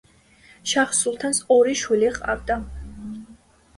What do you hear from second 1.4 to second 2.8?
ორი შვილი ჰყავდა.